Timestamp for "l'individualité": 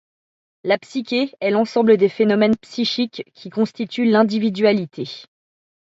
4.09-5.25